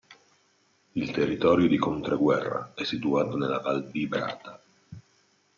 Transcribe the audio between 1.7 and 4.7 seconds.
Controguerra è situato nella Val Vibrata.